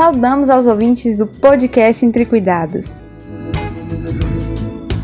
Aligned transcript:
Saudamos 0.00 0.48
aos 0.48 0.64
ouvintes 0.64 1.14
do 1.14 1.26
podcast 1.26 2.06
Entre 2.06 2.24
Cuidados. 2.24 3.04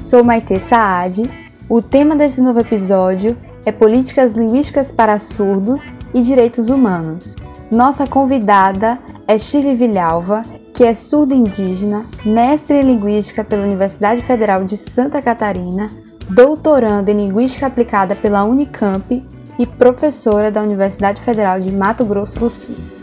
Sou 0.03 0.25
Maite 0.25 0.59
Saad. 0.59 1.31
O 1.69 1.83
tema 1.83 2.17
desse 2.17 2.41
novo 2.41 2.61
episódio 2.61 3.37
é 3.67 3.71
Políticas 3.71 4.33
Linguísticas 4.33 4.91
para 4.91 5.19
Surdos 5.19 5.95
e 6.15 6.23
Direitos 6.23 6.71
Humanos. 6.71 7.37
Nossa 7.71 8.07
convidada 8.07 8.99
é 9.29 9.39
Shirley 9.39 9.77
Vilhalva, 9.77 10.43
que 10.73 10.83
é 10.83 10.95
surda 10.95 11.35
indígena, 11.35 12.07
mestre 12.25 12.79
em 12.79 12.83
Linguística 12.83 13.45
pela 13.45 13.67
Universidade 13.67 14.23
Federal 14.23 14.65
de 14.65 14.79
Santa 14.79 15.21
Catarina, 15.21 15.91
doutoranda 16.31 17.11
em 17.11 17.17
Linguística 17.27 17.67
aplicada 17.67 18.17
pela 18.17 18.45
Unicamp 18.45 19.23
e 19.59 19.67
professora 19.67 20.51
da 20.51 20.63
Universidade 20.63 21.21
Federal 21.21 21.61
de 21.61 21.71
Mato 21.71 22.03
Grosso 22.03 22.39
do 22.39 22.49
Sul. 22.49 22.96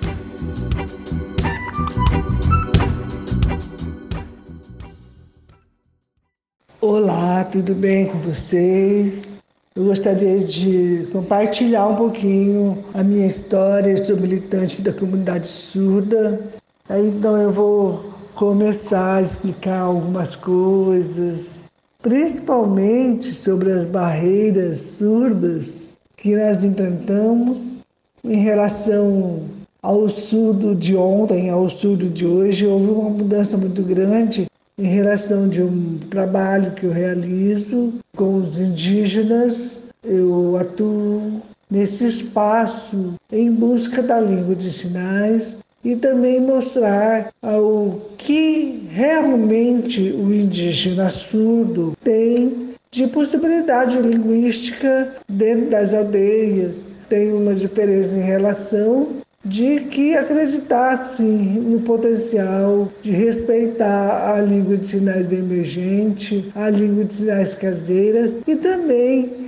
Tudo 7.53 7.75
bem 7.75 8.07
com 8.07 8.17
vocês? 8.17 9.39
Eu 9.75 9.83
gostaria 9.83 10.39
de 10.39 11.07
compartilhar 11.11 11.87
um 11.87 11.95
pouquinho 11.95 12.83
a 12.95 13.03
minha 13.03 13.27
história. 13.27 14.03
sou 14.03 14.17
militante 14.17 14.81
da 14.81 14.91
comunidade 14.91 15.45
surda. 15.45 16.41
Então 16.89 17.37
eu 17.37 17.51
vou 17.51 18.05
começar 18.33 19.17
a 19.17 19.21
explicar 19.21 19.81
algumas 19.81 20.35
coisas, 20.35 21.61
principalmente 22.01 23.31
sobre 23.31 23.71
as 23.71 23.85
barreiras 23.85 24.79
surdas 24.79 25.93
que 26.17 26.35
nós 26.35 26.63
enfrentamos 26.63 27.81
em 28.23 28.37
relação 28.37 29.43
ao 29.79 30.09
surdo 30.09 30.73
de 30.73 30.95
ontem, 30.95 31.51
ao 31.51 31.69
surdo 31.69 32.09
de 32.09 32.25
hoje. 32.25 32.65
Houve 32.65 32.89
uma 32.89 33.11
mudança 33.11 33.55
muito 33.55 33.83
grande 33.83 34.47
em 34.77 34.87
relação 34.87 35.47
de 35.47 35.61
um 35.61 35.99
trabalho 36.09 36.71
que 36.71 36.85
eu 36.85 36.91
realizo 36.91 37.93
com 38.15 38.35
os 38.35 38.59
indígenas. 38.59 39.83
Eu 40.03 40.57
atuo 40.57 41.41
nesse 41.69 42.07
espaço 42.07 43.13
em 43.31 43.51
busca 43.51 44.01
da 44.01 44.19
língua 44.19 44.55
de 44.55 44.71
sinais 44.71 45.57
e 45.83 45.95
também 45.95 46.39
mostrar 46.39 47.31
o 47.43 47.99
que 48.17 48.87
realmente 48.89 50.01
o 50.11 50.33
indígena 50.33 51.09
surdo 51.09 51.93
tem 52.03 52.73
de 52.89 53.07
possibilidade 53.07 53.97
linguística 53.97 55.15
dentro 55.27 55.69
das 55.69 55.93
aldeias. 55.93 56.85
Tem 57.09 57.33
uma 57.33 57.53
diferença 57.53 58.17
em 58.17 58.21
relação 58.21 59.22
de 59.45 59.81
que 59.81 60.15
acreditassem 60.15 61.27
no 61.27 61.81
potencial 61.81 62.91
de 63.01 63.11
respeitar 63.11 64.35
a 64.35 64.41
língua 64.41 64.77
de 64.77 64.87
sinais 64.87 65.31
emergente, 65.31 66.49
a 66.55 66.69
língua 66.69 67.03
de 67.03 67.13
sinais 67.13 67.53
caseiras 67.53 68.35
e 68.47 68.55
também 68.55 69.43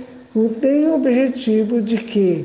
tem 0.60 0.86
o 0.86 0.96
objetivo 0.96 1.80
de 1.80 1.96
que 1.96 2.44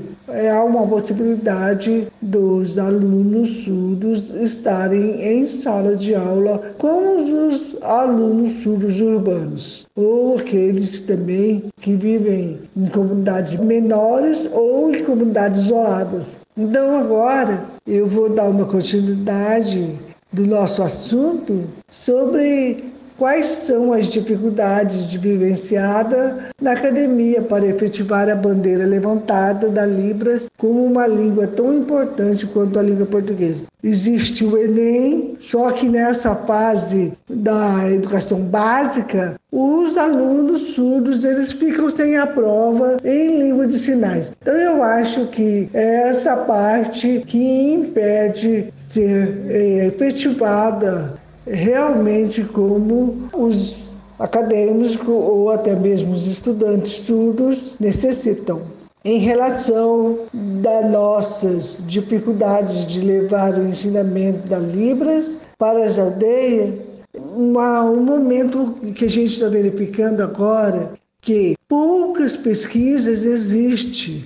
há 0.49 0.63
uma 0.63 0.87
possibilidade 0.87 2.07
dos 2.21 2.79
alunos 2.79 3.63
surdos 3.63 4.33
estarem 4.33 5.21
em 5.21 5.47
sala 5.59 5.95
de 5.95 6.15
aula 6.15 6.73
com 6.77 7.47
os 7.47 7.77
alunos 7.81 8.63
surdos 8.63 8.99
urbanos, 9.01 9.85
ou 9.95 10.38
aqueles 10.38 10.99
também 10.99 11.65
que 11.77 11.93
vivem 11.93 12.59
em 12.75 12.85
comunidades 12.85 13.59
menores 13.59 14.49
ou 14.51 14.93
em 14.93 15.03
comunidades 15.03 15.65
isoladas. 15.65 16.39
Então, 16.57 16.97
agora 16.97 17.63
eu 17.88 18.07
vou 18.07 18.29
dar 18.29 18.49
uma 18.49 18.66
continuidade 18.66 19.97
do 20.31 20.45
nosso 20.45 20.81
assunto 20.81 21.63
sobre 21.89 22.91
quais 23.21 23.45
são 23.45 23.93
as 23.93 24.07
dificuldades 24.07 25.05
de 25.07 25.19
vivenciada 25.19 26.39
na 26.59 26.71
academia 26.71 27.39
para 27.39 27.67
efetivar 27.67 28.27
a 28.27 28.33
bandeira 28.33 28.83
levantada 28.83 29.69
da 29.69 29.85
Libras 29.85 30.47
como 30.57 30.83
uma 30.83 31.05
língua 31.05 31.45
tão 31.45 31.71
importante 31.71 32.47
quanto 32.47 32.79
a 32.79 32.81
língua 32.81 33.05
portuguesa. 33.05 33.65
Existe 33.83 34.43
o 34.43 34.57
Enem, 34.57 35.35
só 35.39 35.69
que 35.69 35.87
nessa 35.87 36.33
fase 36.33 37.13
da 37.29 37.91
educação 37.91 38.39
básica, 38.39 39.35
os 39.51 39.95
alunos 39.97 40.73
surdos 40.73 41.23
eles 41.23 41.51
ficam 41.51 41.91
sem 41.91 42.17
a 42.17 42.25
prova 42.25 42.97
em 43.03 43.38
língua 43.38 43.67
de 43.67 43.77
sinais. 43.77 44.31
Então 44.41 44.55
eu 44.55 44.81
acho 44.81 45.27
que 45.27 45.69
é 45.75 46.09
essa 46.09 46.38
parte 46.38 47.23
que 47.27 47.38
impede 47.38 48.73
ser 48.89 49.45
é, 49.47 49.85
efetivada 49.88 51.20
realmente 51.46 52.44
como 52.44 53.29
os 53.34 53.94
acadêmicos 54.19 55.07
ou 55.07 55.50
até 55.50 55.75
mesmo 55.75 56.13
os 56.13 56.28
estudantes 56.28 56.94
surdos 56.94 57.75
necessitam. 57.79 58.62
Em 59.03 59.18
relação 59.18 60.19
das 60.31 60.91
nossas 60.91 61.84
dificuldades 61.88 62.85
de 62.85 63.01
levar 63.01 63.56
o 63.56 63.68
ensinamento 63.68 64.47
da 64.47 64.59
Libras 64.59 65.40
para 65.57 65.84
as 65.84 65.97
aldeias, 65.97 66.75
uma, 67.16 67.84
um 67.84 68.03
momento 68.03 68.75
que 68.94 69.06
a 69.06 69.09
gente 69.09 69.34
está 69.34 69.47
verificando 69.47 70.22
agora 70.22 70.94
que 71.19 71.56
poucas 71.68 72.35
pesquisas 72.35 73.24
existem 73.24 74.24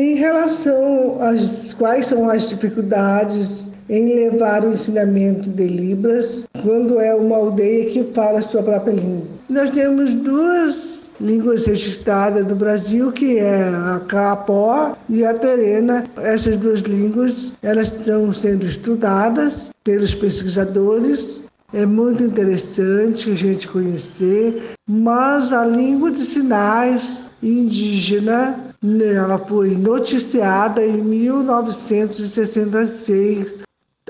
Em 0.00 0.14
relação 0.14 1.20
às 1.20 1.72
quais 1.72 2.06
são 2.06 2.30
as 2.30 2.48
dificuldades 2.48 3.72
em 3.90 4.14
levar 4.14 4.64
o 4.64 4.70
ensinamento 4.70 5.50
de 5.50 5.66
Libras 5.66 6.46
quando 6.62 7.00
é 7.00 7.12
uma 7.12 7.36
aldeia 7.36 7.90
que 7.90 8.04
fala 8.14 8.40
sua 8.40 8.62
própria 8.62 8.92
língua. 8.92 9.26
Nós 9.50 9.70
temos 9.70 10.14
duas 10.14 11.10
línguas 11.20 11.66
registradas 11.66 12.46
no 12.46 12.54
Brasil, 12.54 13.10
que 13.10 13.38
é 13.38 13.70
a 13.70 14.00
Capó 14.06 14.96
e 15.08 15.24
a 15.24 15.34
Terena. 15.34 16.04
Essas 16.18 16.56
duas 16.58 16.82
línguas, 16.82 17.54
elas 17.60 17.88
estão 17.88 18.32
sendo 18.32 18.66
estudadas 18.66 19.70
pelos 19.82 20.14
pesquisadores 20.14 21.42
é 21.74 21.84
muito 21.84 22.24
interessante 22.24 23.30
a 23.30 23.34
gente 23.34 23.68
conhecer, 23.68 24.62
mas 24.88 25.52
a 25.52 25.66
língua 25.66 26.10
de 26.10 26.24
sinais 26.24 27.28
indígena 27.42 28.67
ela 28.82 29.38
foi 29.38 29.76
noticiada 29.76 30.84
em 30.84 30.98
1966. 30.98 33.56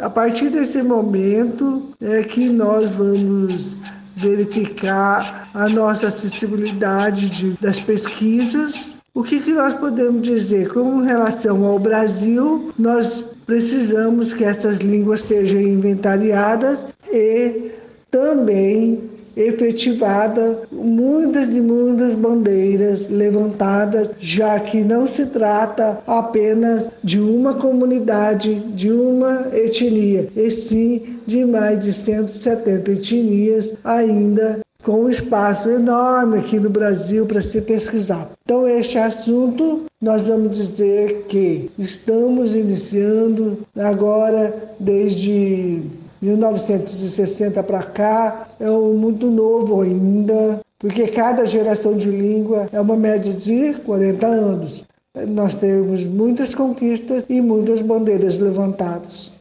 A 0.00 0.10
partir 0.10 0.50
desse 0.50 0.82
momento 0.82 1.90
é 2.00 2.22
que 2.22 2.48
nós 2.48 2.88
vamos 2.90 3.78
verificar 4.14 5.50
a 5.54 5.68
nossa 5.68 6.06
acessibilidade 6.08 7.28
de, 7.30 7.50
das 7.60 7.80
pesquisas. 7.80 8.92
O 9.14 9.22
que, 9.22 9.40
que 9.40 9.52
nós 9.52 9.72
podemos 9.74 10.22
dizer? 10.22 10.72
Com 10.72 11.00
relação 11.00 11.64
ao 11.64 11.78
Brasil, 11.78 12.72
nós 12.78 13.24
precisamos 13.46 14.34
que 14.34 14.44
essas 14.44 14.78
línguas 14.78 15.22
sejam 15.22 15.60
inventariadas 15.60 16.86
e 17.10 17.72
também 18.10 19.17
efetivada 19.38 20.62
muitas 20.72 21.49
e 21.54 21.60
muitas 21.60 22.15
bandeiras 22.15 23.09
levantadas, 23.09 24.10
já 24.19 24.59
que 24.59 24.82
não 24.82 25.06
se 25.06 25.26
trata 25.26 26.00
apenas 26.06 26.91
de 27.04 27.21
uma 27.21 27.54
comunidade, 27.54 28.54
de 28.75 28.91
uma 28.91 29.47
etnia, 29.53 30.28
e 30.37 30.50
sim 30.50 31.19
de 31.27 31.44
mais 31.44 31.78
de 31.78 31.93
170 31.93 32.91
etnias 32.91 33.75
ainda 33.84 34.60
com 34.82 35.04
um 35.04 35.09
espaço 35.10 35.69
enorme 35.69 36.38
aqui 36.38 36.59
no 36.59 36.71
Brasil 36.71 37.27
para 37.27 37.41
se 37.41 37.60
pesquisar. 37.60 38.30
Então, 38.42 38.66
este 38.66 38.97
assunto, 38.97 39.83
nós 40.01 40.27
vamos 40.27 40.57
dizer 40.57 41.24
que 41.28 41.71
estamos 41.78 42.54
iniciando 42.54 43.59
agora, 43.77 44.54
desde 44.78 45.83
1960 46.20 47.62
para 47.62 47.82
cá 47.82 48.48
é 48.59 48.70
um 48.70 48.94
muito 48.94 49.30
novo 49.30 49.80
ainda, 49.80 50.60
porque 50.78 51.09
cada 51.09 51.44
geração 51.47 51.97
de 51.97 52.10
língua 52.10 52.68
é 52.72 52.80
uma 52.80 52.97
média 52.97 53.32
de 53.32 53.74
40 53.74 54.26
anos. 54.26 54.86
Nós 55.28 55.54
temos 55.54 56.04
muitas 56.04 56.54
conquistas 56.54 57.24
e 57.28 57.41
muitas 57.41 57.80
bandeiras 57.82 58.38
levantadas. 58.38 59.32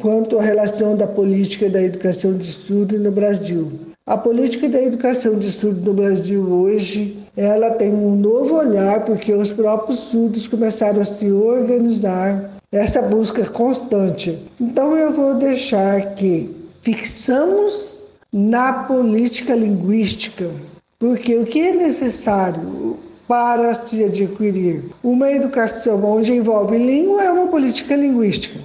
Quanto 0.00 0.38
à 0.38 0.42
relação 0.42 0.96
da 0.96 1.06
política 1.06 1.70
da 1.70 1.82
educação 1.82 2.36
de 2.36 2.44
estudo 2.44 2.98
no 2.98 3.10
Brasil, 3.10 3.72
a 4.06 4.18
política 4.18 4.68
da 4.68 4.82
educação 4.82 5.38
de 5.38 5.48
estudo 5.48 5.80
no 5.80 5.94
Brasil 5.94 6.42
hoje, 6.42 7.16
ela 7.34 7.70
tem 7.70 7.90
um 7.90 8.14
novo 8.14 8.56
olhar 8.56 9.02
porque 9.04 9.32
os 9.32 9.50
próprios 9.50 9.98
surdos 9.98 10.46
começaram 10.46 11.00
a 11.00 11.04
se 11.06 11.32
organizar, 11.32 12.50
essa 12.70 13.00
busca 13.00 13.46
constante. 13.46 14.38
Então 14.60 14.94
eu 14.94 15.12
vou 15.12 15.34
deixar 15.34 16.14
que 16.14 16.54
fixamos 16.82 18.02
na 18.30 18.72
política 18.84 19.54
linguística, 19.54 20.50
Porque 20.98 21.36
o 21.36 21.46
que 21.46 21.60
é 21.60 21.74
necessário 21.74 22.98
para 23.26 23.72
se 23.74 24.04
adquirir 24.04 24.84
uma 25.02 25.30
educação 25.30 26.04
onde 26.04 26.32
envolve 26.32 26.76
língua 26.76 27.22
é 27.22 27.30
uma 27.30 27.46
política 27.46 27.96
linguística. 27.96 28.60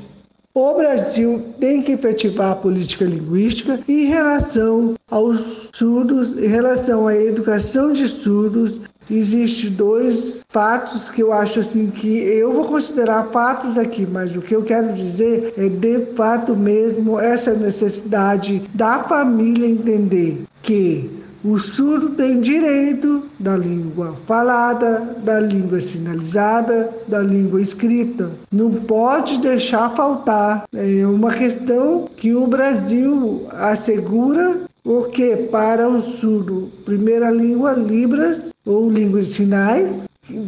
O 0.61 0.73
Brasil 0.73 1.41
tem 1.57 1.81
que 1.81 1.93
efetivar 1.93 2.51
a 2.51 2.55
política 2.55 3.05
linguística 3.05 3.79
em 3.87 4.07
relação 4.07 4.93
aos 5.09 5.69
surdos, 5.73 6.37
em 6.37 6.47
relação 6.47 7.07
à 7.07 7.15
educação 7.15 7.93
de 7.93 8.05
surdos. 8.09 8.81
Existem 9.09 9.69
dois 9.69 10.41
fatos 10.49 11.09
que 11.09 11.23
eu 11.23 11.31
acho 11.31 11.61
assim 11.61 11.87
que 11.87 12.09
eu 12.09 12.51
vou 12.51 12.65
considerar 12.65 13.29
fatos 13.31 13.77
aqui, 13.77 14.05
mas 14.05 14.35
o 14.35 14.41
que 14.41 14.53
eu 14.53 14.61
quero 14.61 14.91
dizer 14.91 15.53
é 15.55 15.69
de 15.69 16.13
fato 16.13 16.57
mesmo 16.57 17.17
essa 17.17 17.53
necessidade 17.53 18.61
da 18.73 19.05
família 19.05 19.65
entender 19.65 20.43
que 20.61 21.09
o 21.43 21.57
surdo 21.57 22.09
tem 22.09 22.39
direito 22.41 23.23
da 23.39 23.55
língua 23.55 24.15
falada, 24.27 25.15
da 25.23 25.39
língua 25.39 25.79
sinalizada, 25.79 26.89
da 27.07 27.19
língua 27.19 27.61
escrita. 27.61 28.31
Não 28.51 28.71
pode 28.71 29.37
deixar 29.39 29.95
faltar. 29.95 30.65
É 30.73 31.05
uma 31.05 31.31
questão 31.31 32.09
que 32.17 32.33
o 32.33 32.45
Brasil 32.47 33.47
assegura 33.51 34.61
porque 34.83 35.35
para 35.51 35.87
o 35.87 36.01
surdo, 36.01 36.71
primeira 36.83 37.29
língua, 37.29 37.73
Libras 37.73 38.49
ou 38.65 38.89
língua 38.89 39.21
de 39.21 39.27
sinais, 39.27 40.03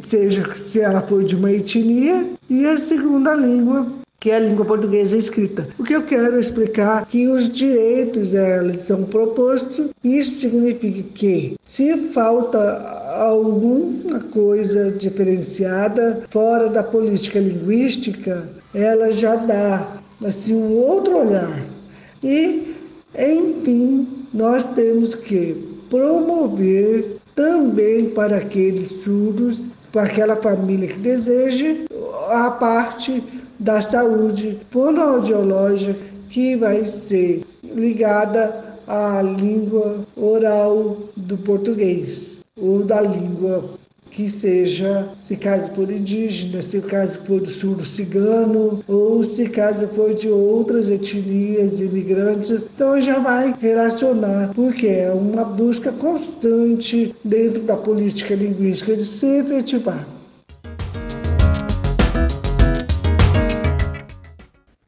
seja 0.07 0.55
se 0.71 0.79
ela 0.79 1.01
for 1.01 1.23
de 1.23 1.35
uma 1.35 1.51
etnia, 1.51 2.27
e 2.49 2.65
a 2.65 2.77
segunda 2.77 3.33
língua, 3.33 3.87
que 4.21 4.29
é 4.29 4.35
a 4.35 4.39
língua 4.39 4.63
portuguesa 4.63 5.17
escrita. 5.17 5.67
O 5.79 5.83
que 5.83 5.95
eu 5.95 6.03
quero 6.03 6.39
explicar 6.39 7.01
é 7.01 7.05
que 7.05 7.27
os 7.27 7.49
direitos 7.49 8.35
eles 8.35 8.85
são 8.85 9.03
propostos, 9.03 9.87
isso 10.03 10.39
significa 10.39 11.01
que 11.15 11.57
se 11.65 11.97
falta 11.97 12.59
alguma 13.17 14.19
coisa 14.19 14.91
diferenciada 14.91 16.21
fora 16.29 16.69
da 16.69 16.83
política 16.83 17.39
linguística, 17.39 18.47
ela 18.75 19.11
já 19.11 19.35
dá 19.35 19.97
assim 20.23 20.53
um 20.53 20.77
outro 20.77 21.17
olhar. 21.17 21.65
E, 22.23 22.75
enfim, 23.17 24.07
nós 24.31 24.63
temos 24.75 25.15
que 25.15 25.67
promover 25.89 27.17
também 27.33 28.11
para 28.11 28.37
aqueles 28.37 28.87
surdos, 29.03 29.67
para 29.91 30.03
aquela 30.03 30.35
família 30.35 30.89
que 30.89 30.99
deseja, 30.99 31.75
a 32.29 32.51
parte 32.51 33.40
da 33.61 33.79
saúde 33.79 34.57
fonoaudiológica 34.71 35.99
que 36.29 36.55
vai 36.55 36.83
ser 36.85 37.43
ligada 37.63 38.75
à 38.87 39.21
língua 39.21 39.99
oral 40.15 40.97
do 41.15 41.37
português 41.37 42.39
ou 42.59 42.83
da 42.83 43.01
língua 43.01 43.79
que 44.09 44.27
seja, 44.27 45.07
se 45.21 45.37
caso 45.37 45.71
for 45.73 45.89
indígena, 45.89 46.61
se 46.61 46.81
caso 46.81 47.21
for 47.23 47.39
do 47.39 47.47
surdo 47.47 47.85
cigano, 47.85 48.83
ou 48.85 49.23
se 49.23 49.47
caso 49.47 49.87
for 49.89 50.13
de 50.13 50.27
outras 50.27 50.89
etnias 50.89 51.79
imigrantes, 51.79 52.67
então 52.75 52.99
já 52.99 53.19
vai 53.19 53.53
relacionar, 53.61 54.51
porque 54.53 54.87
é 54.87 55.11
uma 55.11 55.45
busca 55.45 55.93
constante 55.93 57.15
dentro 57.23 57.61
da 57.61 57.77
política 57.77 58.35
linguística 58.35 58.97
de 58.97 59.05
se 59.05 59.25
efetivar. 59.25 60.05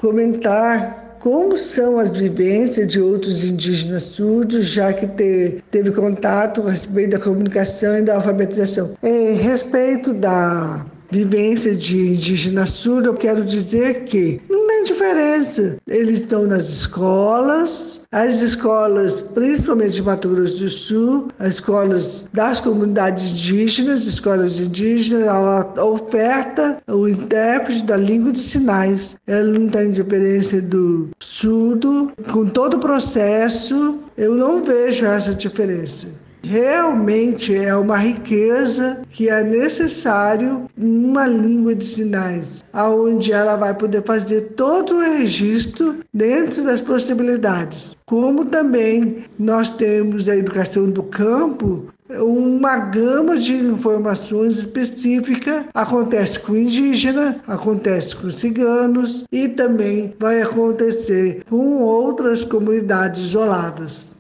Comentar 0.04 1.16
como 1.22 1.58
são 1.58 1.98
as 1.98 2.12
vivências 2.12 2.92
de 2.92 3.00
outros 3.00 3.46
indígenas 3.46 4.04
surdos, 4.04 4.66
já 4.66 4.92
que 4.92 5.08
te, 5.08 5.64
teve 5.72 5.92
contato 5.92 6.68
a 6.68 6.72
respeito 6.72 7.12
da 7.12 7.20
comunicação 7.20 7.98
e 7.98 8.02
da 8.02 8.16
alfabetização. 8.16 8.96
Em 9.02 9.36
respeito 9.36 10.14
da 10.14 10.84
vivência 11.10 11.74
de 11.74 11.98
indígena 11.98 12.66
surdo, 12.66 13.08
eu 13.08 13.14
quero 13.14 13.46
dizer 13.46 14.04
que 14.04 14.42
tem 14.84 14.94
diferença. 14.94 15.78
Eles 15.88 16.20
estão 16.20 16.46
nas 16.46 16.70
escolas, 16.70 18.02
as 18.12 18.42
escolas, 18.42 19.20
principalmente 19.20 19.94
de 19.94 20.04
Mato 20.04 20.30
Grosso 20.30 20.60
do 20.60 20.70
Sul, 20.70 21.28
as 21.40 21.56
escolas 21.56 22.30
das 22.34 22.60
comunidades 22.60 23.32
indígenas, 23.32 24.06
escolas 24.06 24.60
indígenas, 24.60 25.24
ela 25.24 25.74
oferta 25.84 26.82
o 26.88 27.08
intérprete 27.08 27.84
da 27.86 27.98
língua 27.98 28.32
de 28.32 28.40
sinais. 28.40 29.16
Ela 29.26 29.58
não 29.58 29.70
tem 29.70 29.92
diferença 29.92 30.62
do 30.62 31.10
surdo. 31.20 32.12
Com 32.32 32.46
todo 32.46 32.76
o 32.76 32.80
processo, 32.80 34.00
eu 34.18 34.36
não 34.36 34.64
vejo 34.64 35.06
essa 35.06 35.34
diferença. 35.34 36.23
Realmente 36.46 37.56
é 37.56 37.74
uma 37.74 37.98
riqueza 37.98 39.02
que 39.12 39.30
é 39.30 39.42
necessário 39.44 40.70
uma 40.78 41.26
língua 41.26 41.74
de 41.74 41.86
sinais, 41.86 42.64
aonde 42.74 43.32
ela 43.32 43.56
vai 43.56 43.74
poder 43.74 44.04
fazer 44.04 44.54
todo 44.56 44.96
o 44.96 45.00
registro 45.00 46.00
dentro 46.14 46.64
das 46.64 46.82
possibilidades. 46.82 47.96
Como 48.06 48.44
também 48.44 49.24
nós 49.40 49.70
temos 49.70 50.28
a 50.28 50.36
educação 50.36 50.90
do 50.90 51.04
campo, 51.04 51.88
uma 52.10 52.78
gama 52.78 53.38
de 53.38 53.54
informações 53.54 54.58
específica 54.58 55.66
acontece 55.74 56.40
com 56.40 56.56
indígena, 56.56 57.40
acontece 57.48 58.16
com 58.16 58.30
ciganos 58.30 59.24
e 59.32 59.48
também 59.48 60.14
vai 60.20 60.42
acontecer 60.42 61.44
com 61.50 61.82
outras 61.82 62.44
comunidades 62.44 63.22
isoladas. 63.22 64.13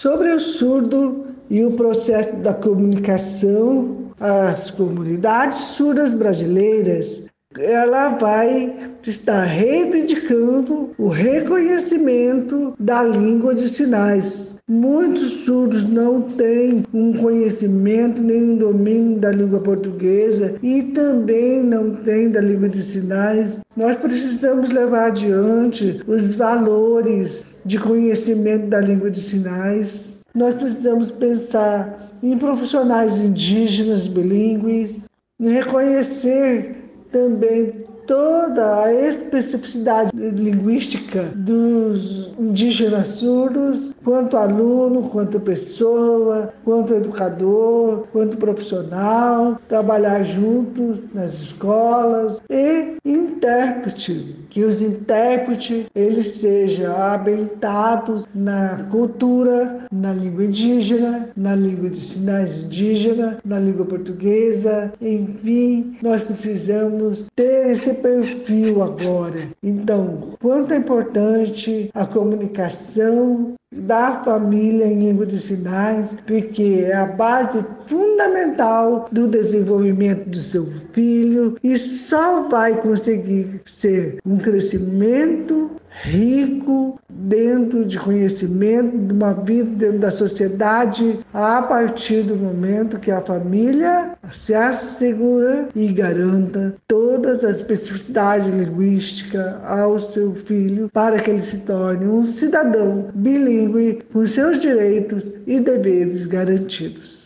Sobre 0.00 0.30
o 0.30 0.38
surdo 0.38 1.26
e 1.50 1.64
o 1.64 1.72
processo 1.72 2.36
da 2.36 2.54
comunicação, 2.54 4.12
as 4.20 4.70
comunidades 4.70 5.58
surdas 5.58 6.14
brasileiras, 6.14 7.24
ela 7.58 8.10
vai 8.10 8.74
estar 9.06 9.44
reivindicando 9.44 10.90
o 10.98 11.08
reconhecimento 11.08 12.74
da 12.78 13.02
língua 13.02 13.54
de 13.54 13.68
sinais. 13.68 14.58
Muitos 14.70 15.44
surdos 15.44 15.84
não 15.84 16.20
têm 16.20 16.84
um 16.92 17.14
conhecimento 17.14 18.20
nem 18.20 18.50
um 18.50 18.56
domínio 18.56 19.18
da 19.18 19.30
língua 19.30 19.60
portuguesa 19.60 20.56
e 20.62 20.82
também 20.82 21.62
não 21.62 21.94
têm 21.94 22.30
da 22.30 22.40
língua 22.40 22.68
de 22.68 22.82
sinais. 22.82 23.60
Nós 23.74 23.96
precisamos 23.96 24.68
levar 24.68 25.06
adiante 25.06 26.02
os 26.06 26.34
valores 26.34 27.56
de 27.64 27.78
conhecimento 27.78 28.66
da 28.66 28.80
língua 28.80 29.10
de 29.10 29.22
sinais. 29.22 30.20
Nós 30.34 30.54
precisamos 30.54 31.10
pensar 31.12 32.06
em 32.22 32.36
profissionais 32.36 33.20
indígenas 33.20 34.06
bilíngues, 34.06 34.98
reconhecer 35.40 36.77
também 37.10 37.84
toda 38.08 38.84
a 38.84 38.92
especificidade 38.92 40.10
linguística 40.16 41.24
dos 41.36 42.32
indígenas 42.38 43.08
surdos, 43.08 43.94
quanto 44.02 44.36
aluno, 44.36 45.10
quanto 45.10 45.38
pessoa, 45.38 46.52
quanto 46.64 46.94
educador, 46.94 48.06
quanto 48.10 48.38
profissional, 48.38 49.60
trabalhar 49.68 50.24
juntos 50.24 51.00
nas 51.12 51.34
escolas 51.34 52.40
e 52.48 52.96
intérprete, 53.04 54.36
que 54.48 54.64
os 54.64 54.80
intérpretes 54.80 55.86
eles 55.94 56.26
sejam 56.26 56.96
habilitados 56.96 58.24
na 58.34 58.86
cultura, 58.90 59.80
na 59.92 60.12
língua 60.14 60.44
indígena, 60.44 61.28
na 61.36 61.54
língua 61.54 61.90
de 61.90 61.98
sinais 61.98 62.64
indígena, 62.64 63.38
na 63.44 63.58
língua 63.58 63.84
portuguesa, 63.84 64.92
enfim, 65.00 65.96
nós 66.02 66.22
precisamos 66.22 67.26
ter 67.36 67.70
esse 67.70 67.97
perfil 68.00 68.82
agora. 68.82 69.48
Então, 69.62 70.34
quanto 70.40 70.72
é 70.72 70.76
importante 70.76 71.90
a 71.94 72.06
comunicação 72.06 73.54
da 73.70 74.22
família 74.22 74.86
em 74.86 74.98
língua 74.98 75.26
de 75.26 75.38
sinais, 75.38 76.16
porque 76.26 76.86
é 76.86 76.94
a 76.94 77.04
base 77.04 77.62
fundamental 77.84 79.08
do 79.12 79.28
desenvolvimento 79.28 80.28
do 80.28 80.40
seu 80.40 80.66
filho 80.92 81.56
e 81.62 81.76
só 81.76 82.48
vai 82.48 82.80
conseguir 82.80 83.60
ser 83.66 84.18
um 84.24 84.38
crescimento 84.38 85.70
rico 86.02 86.98
dentro 87.08 87.84
de 87.84 87.98
conhecimento, 87.98 88.96
de 88.96 89.12
uma 89.12 89.32
vida 89.32 89.70
dentro 89.86 89.98
da 89.98 90.10
sociedade, 90.10 91.18
a 91.32 91.60
partir 91.62 92.22
do 92.22 92.36
momento 92.36 92.98
que 92.98 93.10
a 93.10 93.20
família 93.20 94.12
se 94.30 94.54
assegura 94.54 95.68
e 95.74 95.88
garanta 95.92 96.74
todas 96.86 97.44
as 97.44 97.56
especificidades 97.56 98.48
linguísticas 98.48 99.54
ao 99.64 99.98
seu 99.98 100.34
filho 100.34 100.88
para 100.92 101.18
que 101.18 101.30
ele 101.30 101.42
se 101.42 101.58
torne 101.58 102.06
um 102.06 102.22
cidadão 102.22 103.08
bilíngue 103.14 104.00
com 104.12 104.26
seus 104.26 104.58
direitos 104.58 105.22
e 105.46 105.58
deveres 105.60 106.26
garantidos. 106.26 107.17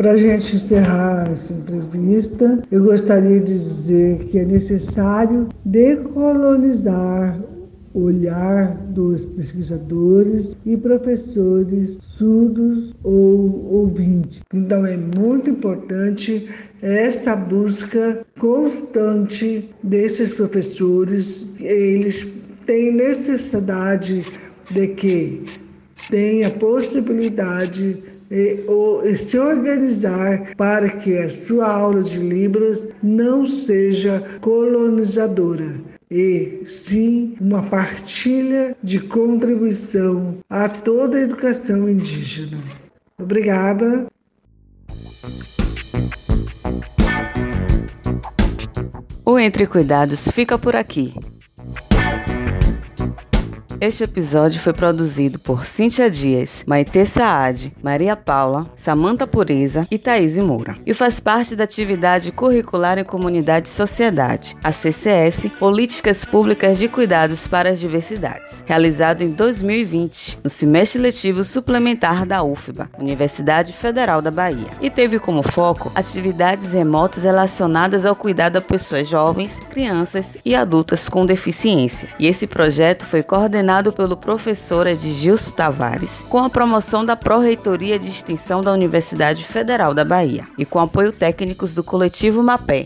Para 0.00 0.12
a 0.12 0.16
gente 0.16 0.56
encerrar 0.56 1.30
essa 1.30 1.52
entrevista, 1.52 2.62
eu 2.72 2.84
gostaria 2.84 3.38
de 3.38 3.52
dizer 3.52 4.28
que 4.30 4.38
é 4.38 4.46
necessário 4.46 5.46
decolonizar 5.62 7.38
o 7.92 8.04
olhar 8.04 8.78
dos 8.94 9.26
pesquisadores 9.26 10.56
e 10.64 10.74
professores 10.74 11.98
surdos 12.16 12.94
ou 13.04 13.70
ouvintes. 13.70 14.40
Então 14.54 14.86
é 14.86 14.96
muito 14.96 15.50
importante 15.50 16.48
essa 16.80 17.36
busca 17.36 18.24
constante 18.38 19.68
desses 19.82 20.32
professores. 20.32 21.50
Eles 21.60 22.26
têm 22.64 22.90
necessidade 22.90 24.24
de 24.70 24.88
que 24.88 25.42
tenha 26.08 26.48
possibilidade 26.48 28.02
se 29.16 29.38
organizar 29.38 30.54
para 30.56 30.88
que 30.88 31.18
a 31.18 31.28
sua 31.28 31.66
aula 31.66 32.02
de 32.02 32.18
Libras 32.18 32.86
não 33.02 33.44
seja 33.44 34.22
colonizadora 34.40 35.80
e 36.10 36.62
sim 36.64 37.36
uma 37.40 37.62
partilha 37.62 38.76
de 38.82 38.98
contribuição 38.98 40.38
a 40.48 40.68
toda 40.68 41.18
a 41.18 41.20
educação 41.20 41.88
indígena. 41.88 42.58
Obrigada. 43.20 44.06
O 49.24 49.38
Entre 49.38 49.66
Cuidados 49.66 50.28
fica 50.28 50.58
por 50.58 50.74
aqui. 50.74 51.14
Este 53.80 54.04
episódio 54.04 54.60
foi 54.60 54.74
produzido 54.74 55.38
por 55.38 55.64
Cíntia 55.64 56.10
Dias, 56.10 56.62
Maite 56.66 57.06
Saad, 57.06 57.72
Maria 57.82 58.14
Paula, 58.14 58.70
Samanta 58.76 59.26
Pureza 59.26 59.88
e 59.90 59.96
Thaís 59.96 60.36
Moura. 60.36 60.76
E 60.84 60.92
faz 60.92 61.18
parte 61.18 61.56
da 61.56 61.64
atividade 61.64 62.30
curricular 62.30 62.98
em 62.98 63.04
Comunidade 63.04 63.68
e 63.68 63.70
Sociedade, 63.70 64.54
a 64.62 64.70
CCS, 64.70 65.48
Políticas 65.58 66.26
Públicas 66.26 66.76
de 66.76 66.88
Cuidados 66.88 67.46
para 67.46 67.70
as 67.70 67.80
Diversidades, 67.80 68.62
realizado 68.66 69.22
em 69.22 69.30
2020, 69.30 70.40
no 70.44 70.50
semestre 70.50 71.00
letivo 71.00 71.42
suplementar 71.42 72.26
da 72.26 72.42
UFBA, 72.42 72.90
Universidade 72.98 73.72
Federal 73.72 74.20
da 74.20 74.30
Bahia. 74.30 74.68
E 74.82 74.90
teve 74.90 75.18
como 75.18 75.42
foco 75.42 75.90
atividades 75.94 76.74
remotas 76.74 77.22
relacionadas 77.22 78.04
ao 78.04 78.14
cuidado 78.14 78.58
a 78.58 78.60
pessoas 78.60 79.08
jovens, 79.08 79.58
crianças 79.70 80.36
e 80.44 80.54
adultas 80.54 81.08
com 81.08 81.24
deficiência. 81.24 82.10
E 82.18 82.26
esse 82.26 82.46
projeto 82.46 83.06
foi 83.06 83.22
coordenado 83.22 83.69
coordenado 83.70 83.92
pelo 83.92 84.16
professor 84.16 84.86
Edgilson 84.88 85.52
Tavares, 85.52 86.24
com 86.28 86.38
a 86.38 86.50
promoção 86.50 87.04
da 87.04 87.14
Pró-Reitoria 87.14 88.00
de 88.00 88.08
Extensão 88.08 88.62
da 88.62 88.72
Universidade 88.72 89.44
Federal 89.44 89.94
da 89.94 90.04
Bahia 90.04 90.48
e 90.58 90.64
com 90.64 90.80
apoio 90.80 91.12
técnicos 91.12 91.72
do 91.72 91.84
coletivo 91.84 92.42
MAPé. 92.42 92.84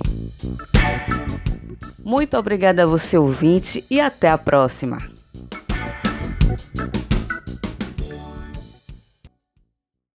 Muito 2.04 2.36
obrigada 2.36 2.82
a 2.82 2.86
você 2.86 3.16
ouvinte 3.16 3.82
e 3.88 3.98
até 3.98 4.28
a 4.28 4.36
próxima! 4.36 5.13